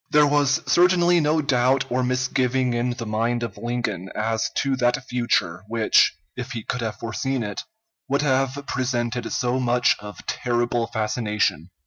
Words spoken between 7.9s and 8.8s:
would have